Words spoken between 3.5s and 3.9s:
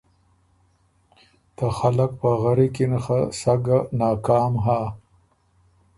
ګه